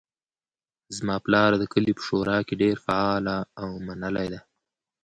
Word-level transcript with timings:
زما 0.97 1.15
پلار 1.25 1.51
د 1.57 1.63
کلي 1.73 1.93
په 1.95 2.03
شورا 2.07 2.37
کې 2.47 2.59
ډیر 2.61 2.75
فعال 2.85 3.25
او 3.61 3.67
منلی 3.87 4.27
ده 4.33 4.39